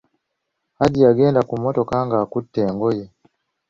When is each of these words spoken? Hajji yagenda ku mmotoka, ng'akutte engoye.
Hajji 0.77 0.99
yagenda 1.05 1.41
ku 1.47 1.53
mmotoka, 1.57 1.93
ng'akutte 2.05 2.59
engoye. 2.69 3.05